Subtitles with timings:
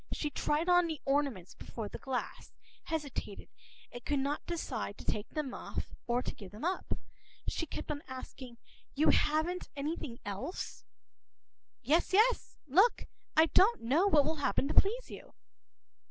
[0.11, 2.55] She tried on the ornaments before the glass,
[2.85, 3.49] hesitated,
[3.91, 6.97] and could not decide to take them off and to give them up.
[7.47, 8.57] She kept on asking:—
[8.95, 10.85] “You haven’t anything else?”
[11.83, 12.57] “Yes, yes.
[12.65, 13.05] Look.
[13.37, 15.35] I do not know what will happen to please you.